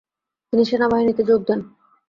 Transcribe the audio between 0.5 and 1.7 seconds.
সেনাবাহিনীতে যোগ দেন।